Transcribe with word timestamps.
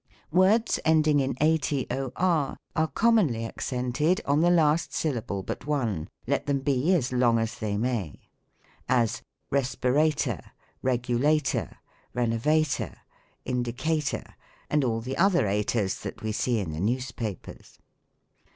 Words 0.31 0.79
ending 0.83 1.19
in 1.19 1.35
ator 1.39 2.09
are 2.15 2.57
commonly 2.95 3.45
accented 3.45 4.19
on 4.25 4.41
the 4.41 4.49
last 4.49 4.93
syllable 4.93 5.43
but 5.43 5.67
one, 5.67 6.09
let 6.25 6.47
them 6.47 6.61
be 6.61 6.95
as 6.95 7.13
long 7.13 7.37
as 7.37 7.59
they 7.59 7.77
may: 7.77 8.19
as, 8.89 9.21
respirator, 9.51 10.41
regulator, 10.81 11.77
renovator, 12.15 12.95
indicator, 13.45 14.23
and 14.71 14.83
ail 14.83 15.01
the 15.01 15.17
other 15.17 15.45
ators 15.47 15.99
shat 16.01 16.23
we 16.23 16.31
see 16.31 16.57
in 16.57 16.71
the 16.71 16.79
newspapers. 16.79 17.77